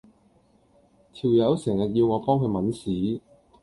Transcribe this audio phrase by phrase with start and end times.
[1.13, 3.21] 條友成日要我幫佢抆屎